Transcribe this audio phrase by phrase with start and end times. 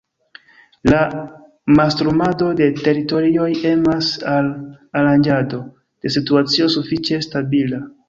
[0.93, 1.01] La
[1.79, 4.53] mastrumado de teritorioj emas al
[5.03, 7.89] aranĝado de situacio sufiĉe stabila.